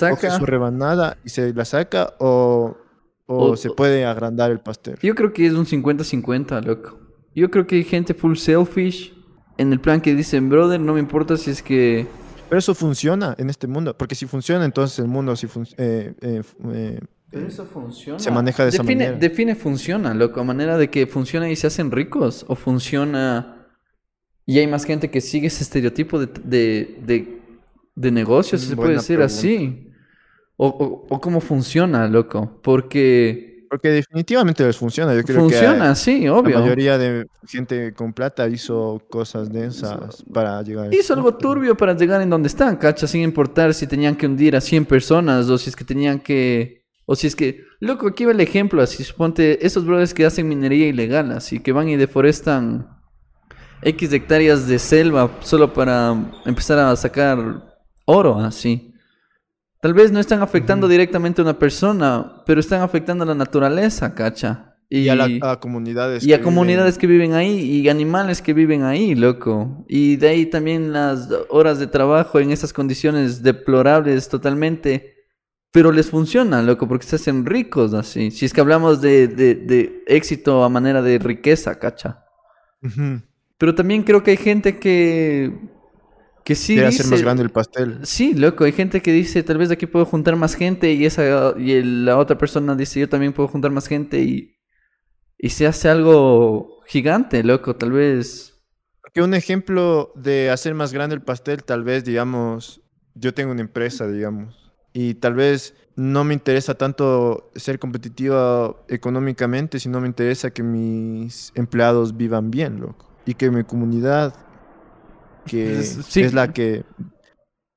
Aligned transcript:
coge 0.00 0.28
Saca. 0.28 0.38
su 0.38 0.46
rebanada 0.46 1.16
y 1.24 1.28
se 1.30 1.52
la 1.54 1.64
saca 1.64 2.14
o, 2.18 2.76
o 3.26 3.36
O- 3.52 3.56
se 3.56 3.70
puede 3.70 4.04
agrandar 4.04 4.50
el 4.50 4.60
pastel. 4.60 4.96
Yo 5.02 5.14
creo 5.14 5.32
que 5.32 5.46
es 5.46 5.52
un 5.54 5.66
50-50, 5.66 6.62
loco. 6.64 6.98
Yo 7.34 7.50
creo 7.50 7.66
que 7.66 7.76
hay 7.76 7.84
gente 7.84 8.14
full 8.14 8.36
selfish 8.36 9.12
en 9.58 9.72
el 9.72 9.80
plan 9.80 10.00
que 10.00 10.14
dicen, 10.14 10.48
brother, 10.48 10.80
no 10.80 10.94
me 10.94 11.00
importa 11.00 11.36
si 11.36 11.50
es 11.50 11.62
que... 11.62 12.06
Pero 12.48 12.58
eso 12.58 12.74
funciona 12.74 13.34
en 13.38 13.50
este 13.50 13.66
mundo, 13.66 13.96
porque 13.96 14.14
si 14.14 14.26
funciona, 14.26 14.64
entonces 14.64 14.98
el 14.98 15.08
mundo 15.08 15.34
fun- 15.34 15.66
eh, 15.78 16.14
eh, 16.20 16.42
eh, 16.72 17.00
Pero 17.30 17.46
eso 17.48 17.64
funciona. 17.64 18.18
se 18.18 18.30
maneja 18.30 18.62
de 18.64 18.68
esa 18.68 18.82
manera. 18.82 19.12
Define 19.12 19.54
funciona, 19.56 20.12
loco, 20.14 20.40
a 20.40 20.44
manera 20.44 20.76
de 20.76 20.90
que 20.90 21.06
funciona 21.06 21.48
y 21.50 21.56
se 21.56 21.66
hacen 21.66 21.90
ricos. 21.90 22.44
O 22.48 22.54
funciona 22.54 23.66
y 24.46 24.58
hay 24.58 24.66
más 24.66 24.84
gente 24.84 25.10
que 25.10 25.20
sigue 25.22 25.46
ese 25.46 25.64
estereotipo 25.64 26.18
de, 26.20 26.26
de, 26.44 26.98
de, 27.04 27.42
de 27.94 28.10
negocio, 28.10 28.58
si 28.58 28.66
se 28.66 28.76
puede 28.76 28.94
decir 28.94 29.16
pregunta. 29.16 29.26
así. 29.26 29.90
O, 30.56 30.68
o, 30.68 31.06
o 31.14 31.20
cómo 31.20 31.40
funciona, 31.40 32.06
loco. 32.08 32.60
Porque 32.62 33.66
Porque 33.68 33.88
definitivamente 33.88 34.64
les 34.64 34.76
funciona. 34.76 35.14
Yo 35.14 35.24
creo 35.24 35.40
funciona, 35.40 35.90
que 35.90 35.96
sí, 35.96 36.20
la 36.26 36.34
obvio. 36.34 36.60
mayoría 36.60 36.96
de 36.96 37.26
gente 37.48 37.92
con 37.92 38.12
plata 38.12 38.48
hizo 38.48 39.02
cosas 39.10 39.52
densas 39.52 40.22
para 40.32 40.62
llegar 40.62 40.88
a 40.88 40.94
Hizo 40.94 41.14
algo 41.14 41.34
turbio 41.36 41.76
para 41.76 41.94
llegar 41.96 42.20
en 42.22 42.30
donde 42.30 42.48
están, 42.48 42.76
cacha, 42.76 43.06
sin 43.06 43.22
importar 43.22 43.74
si 43.74 43.86
tenían 43.88 44.14
que 44.16 44.26
hundir 44.26 44.54
a 44.54 44.60
100 44.60 44.84
personas 44.86 45.48
o 45.48 45.58
si 45.58 45.70
es 45.70 45.76
que 45.76 45.84
tenían 45.84 46.20
que... 46.20 46.84
O 47.06 47.16
si 47.16 47.26
es 47.26 47.34
que... 47.36 47.64
Loco, 47.80 48.06
aquí 48.06 48.24
va 48.24 48.32
el 48.32 48.40
ejemplo, 48.40 48.80
así, 48.80 49.02
suponte, 49.04 49.66
esos 49.66 49.84
brothers 49.84 50.14
que 50.14 50.24
hacen 50.24 50.48
minería 50.48 50.86
ilegal, 50.86 51.32
así, 51.32 51.60
que 51.60 51.72
van 51.72 51.88
y 51.88 51.96
deforestan 51.96 52.88
X 53.82 54.12
hectáreas 54.12 54.66
de 54.68 54.78
selva 54.78 55.30
solo 55.40 55.72
para 55.74 56.14
empezar 56.46 56.78
a 56.78 56.94
sacar 56.96 57.73
oro, 58.04 58.38
así. 58.38 58.92
Tal 59.80 59.92
vez 59.92 60.10
no 60.12 60.18
están 60.18 60.40
afectando 60.40 60.88
directamente 60.88 61.42
a 61.42 61.44
una 61.44 61.58
persona, 61.58 62.42
pero 62.46 62.58
están 62.58 62.80
afectando 62.80 63.24
a 63.24 63.26
la 63.26 63.34
naturaleza, 63.34 64.14
cacha. 64.14 64.76
Y 64.88 65.08
a, 65.08 65.14
la, 65.14 65.28
a 65.42 65.60
comunidades. 65.60 66.24
Y 66.24 66.32
a 66.32 66.40
comunidades 66.40 66.98
que 66.98 67.06
viven 67.06 67.34
ahí 67.34 67.58
y 67.58 67.88
animales 67.88 68.40
que 68.40 68.54
viven 68.54 68.82
ahí, 68.82 69.14
loco. 69.14 69.84
Y 69.88 70.16
de 70.16 70.28
ahí 70.28 70.46
también 70.46 70.92
las 70.92 71.28
horas 71.50 71.78
de 71.78 71.86
trabajo 71.86 72.38
en 72.38 72.50
esas 72.50 72.72
condiciones 72.72 73.42
deplorables 73.42 74.28
totalmente. 74.28 75.14
Pero 75.72 75.90
les 75.90 76.08
funciona, 76.08 76.62
loco, 76.62 76.86
porque 76.86 77.04
se 77.04 77.16
hacen 77.16 77.44
ricos 77.44 77.92
así. 77.92 78.30
Si 78.30 78.44
es 78.44 78.52
que 78.52 78.60
hablamos 78.60 79.00
de, 79.00 79.26
de, 79.26 79.54
de 79.56 80.04
éxito 80.06 80.62
a 80.62 80.68
manera 80.68 81.02
de 81.02 81.18
riqueza, 81.18 81.78
cacha. 81.78 82.24
Pero 83.58 83.74
también 83.74 84.02
creo 84.04 84.22
que 84.22 84.30
hay 84.30 84.36
gente 84.36 84.78
que... 84.78 85.73
Que 86.44 86.54
sí 86.54 86.78
hacer 86.78 87.06
más 87.06 87.22
grande 87.22 87.42
el 87.42 87.50
pastel. 87.50 88.00
Sí, 88.02 88.34
loco, 88.34 88.64
hay 88.64 88.72
gente 88.72 89.00
que 89.00 89.12
dice, 89.12 89.42
tal 89.42 89.58
vez 89.58 89.70
de 89.70 89.74
aquí 89.74 89.86
puedo 89.86 90.04
juntar 90.04 90.36
más 90.36 90.54
gente 90.54 90.92
y 90.92 91.06
esa 91.06 91.54
y 91.58 91.82
la 91.82 92.18
otra 92.18 92.36
persona 92.36 92.74
dice, 92.74 93.00
yo 93.00 93.08
también 93.08 93.32
puedo 93.32 93.48
juntar 93.48 93.70
más 93.70 93.88
gente 93.88 94.20
y 94.20 94.54
y 95.44 95.50
se 95.50 95.66
hace 95.66 95.90
algo 95.90 96.80
gigante, 96.86 97.42
loco, 97.42 97.76
tal 97.76 97.92
vez. 97.92 98.62
Que 99.12 99.20
un 99.20 99.34
ejemplo 99.34 100.10
de 100.16 100.50
hacer 100.50 100.74
más 100.74 100.92
grande 100.92 101.14
el 101.14 101.22
pastel, 101.22 101.62
tal 101.62 101.84
vez, 101.84 102.04
digamos, 102.04 102.80
yo 103.14 103.34
tengo 103.34 103.52
una 103.52 103.60
empresa, 103.60 104.08
digamos, 104.08 104.72
y 104.94 105.14
tal 105.14 105.34
vez 105.34 105.74
no 105.96 106.24
me 106.24 106.34
interesa 106.34 106.74
tanto 106.74 107.52
ser 107.54 107.78
competitiva 107.78 108.74
económicamente, 108.88 109.78
sino 109.78 110.00
me 110.00 110.08
interesa 110.08 110.50
que 110.50 110.62
mis 110.62 111.52
empleados 111.54 112.16
vivan 112.16 112.50
bien, 112.50 112.80
loco, 112.80 113.14
y 113.26 113.34
que 113.34 113.50
mi 113.50 113.64
comunidad, 113.64 114.34
que 115.44 115.82
Sí. 116.08 116.22
es 116.22 116.34
la 116.34 116.52
que, 116.52 116.84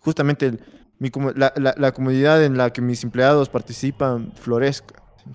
justamente 0.00 0.46
el- 0.46 0.60
mi 0.98 1.10
comu- 1.10 1.34
la, 1.36 1.52
la- 1.56 1.74
la 1.76 1.92
comunidad 1.92 2.42
en 2.44 2.56
la 2.56 2.72
que 2.72 2.80
mis 2.80 3.04
empleados 3.04 3.48
participan 3.48 4.32
florezca, 4.34 5.02
¿sí? 5.24 5.30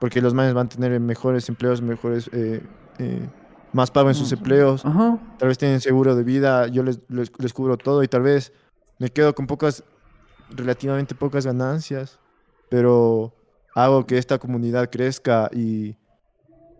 porque 0.00 0.20
los 0.20 0.34
manes 0.34 0.52
van 0.54 0.66
a 0.66 0.68
tener 0.68 0.98
mejores 1.00 1.48
empleos, 1.48 1.80
mejores... 1.82 2.28
eh, 2.32 2.62
eh, 2.98 3.28
más 3.72 3.90
pago 3.90 4.08
en 4.08 4.14
sus 4.14 4.32
empleos, 4.32 4.86
Ajá. 4.86 5.18
tal 5.38 5.48
vez 5.48 5.58
tienen 5.58 5.82
seguro 5.82 6.16
de 6.16 6.24
vida, 6.24 6.66
yo 6.68 6.82
les, 6.82 6.98
les, 7.10 7.30
les 7.38 7.52
cubro 7.52 7.76
todo 7.76 8.02
y 8.02 8.08
tal 8.08 8.22
vez 8.22 8.50
me 8.98 9.10
quedo 9.10 9.34
con 9.34 9.46
pocas, 9.46 9.84
relativamente 10.48 11.14
pocas 11.14 11.44
ganancias, 11.44 12.18
pero 12.70 13.34
hago 13.74 14.06
que 14.06 14.16
esta 14.16 14.38
comunidad 14.38 14.88
crezca 14.88 15.50
y, 15.52 15.94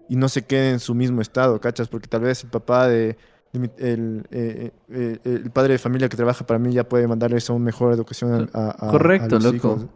y 0.08 0.16
no 0.16 0.30
se 0.30 0.46
quede 0.46 0.70
en 0.70 0.80
su 0.80 0.94
mismo 0.94 1.20
estado, 1.20 1.60
¿cachas? 1.60 1.88
Porque 1.88 2.08
tal 2.08 2.22
vez 2.22 2.42
el 2.44 2.50
papá 2.50 2.88
de, 2.88 3.18
el, 3.78 4.26
eh, 4.30 4.70
eh, 4.90 5.18
eh, 5.24 5.40
el 5.44 5.50
padre 5.50 5.74
de 5.74 5.78
familia 5.78 6.08
que 6.08 6.16
trabaja 6.16 6.46
para 6.46 6.58
mí 6.58 6.72
ya 6.72 6.84
puede 6.88 7.06
mandarles 7.08 7.48
a 7.50 7.52
una 7.52 7.64
mejor 7.64 7.92
educación 7.92 8.48
a, 8.52 8.58
a- 8.60 8.88
a 8.88 8.90
Correcto, 8.90 9.36
los 9.36 9.44
loco. 9.44 9.56
hijos. 9.56 9.86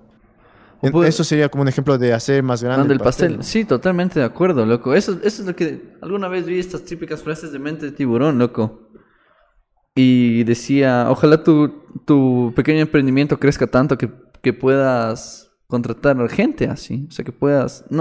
Puede- 0.93 1.09
Eso 1.11 1.25
sería 1.25 1.49
como 1.51 1.63
un 1.63 1.69
ejemplo 1.69 1.99
de 1.99 2.15
hacer 2.15 2.43
más 2.43 2.63
grande 2.63 2.87
el 2.87 2.93
el 2.93 2.99
pastel. 3.01 3.43
Sí, 3.45 3.65
totalmente 3.67 4.19
de 4.19 4.25
acuerdo, 4.25 4.65
loco. 4.65 4.95
Eso, 4.95 5.13
eso 5.23 5.43
es 5.43 5.47
lo 5.47 5.55
que 5.55 5.95
alguna 6.01 6.27
vez 6.29 6.47
vi 6.47 6.59
estas 6.59 6.85
típicas 6.85 7.23
frases 7.23 7.53
de 7.53 7.59
mente 7.59 7.85
de 7.87 7.93
tiburón, 7.93 8.39
loco. 8.39 8.89
Y 9.95 10.45
decía, 10.45 11.07
ojalá 11.11 11.43
tu, 11.43 11.83
tu 12.07 12.53
pequeño 12.57 12.81
emprendimiento 12.81 13.39
crezca 13.39 13.67
tanto 13.67 13.99
que, 13.99 14.11
que 14.41 14.53
puedas 14.55 15.51
contratar 15.67 16.17
gente 16.31 16.67
así. 16.69 17.07
O 17.09 17.13
sea, 17.13 17.25
que 17.25 17.33
puedas... 17.33 17.85
No, 17.85 17.89